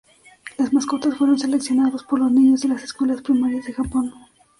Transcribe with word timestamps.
Las 0.57 0.73
mascotas 0.73 1.15
fueron 1.15 1.37
seleccionados 1.37 2.03
por 2.05 2.17
los 2.17 2.31
niños 2.31 2.61
de 2.61 2.69
las 2.69 2.81
escuelas 2.83 3.21
primarias 3.21 3.67
de 3.67 3.73
Japón. 3.73 4.11